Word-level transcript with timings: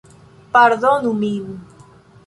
Pardonu 0.53 1.13
min! 1.21 1.45